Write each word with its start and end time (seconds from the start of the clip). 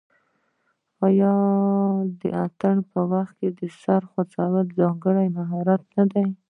آیا 1.07 1.33
د 2.19 2.21
اتن 2.45 2.75
په 2.91 2.99
وخت 3.11 3.33
کې 3.39 3.49
د 3.59 3.61
سر 3.81 4.01
خوځول 4.11 4.67
ځانګړی 4.79 5.27
مهارت 5.37 5.83
نه 5.97 6.05
دی؟ 6.13 6.27